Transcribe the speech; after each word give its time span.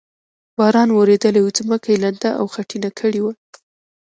باران 0.57 0.89
ورېدلی 0.97 1.41
و، 1.43 1.55
ځمکه 1.57 1.87
یې 1.91 2.01
لنده 2.03 2.29
او 2.39 2.45
خټینه 2.53 2.89
کړې 2.99 3.19
وه. 3.23 3.33